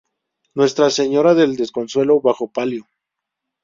Nuestra 0.55 0.89
Señora 0.89 1.35
del 1.35 1.55
Desconsuelo 1.55 2.19
bajo 2.21 2.51
palio. 2.51 2.87